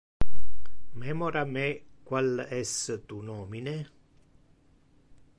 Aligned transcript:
Memora 1.01 1.43
me 1.51 1.67
qual 2.07 2.39
es 2.59 2.71
tu 3.11 3.19
nomine? 3.27 3.75